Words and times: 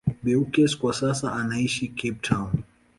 Beukes 0.23 0.77
kwa 0.77 0.93
sasa 0.93 1.33
anaishi 1.33 1.87
Cape 1.87 2.19
Town. 2.21 2.63